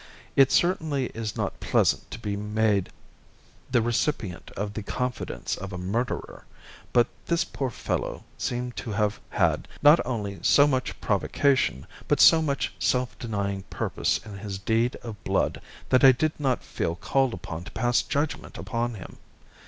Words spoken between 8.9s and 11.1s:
have had, not only so much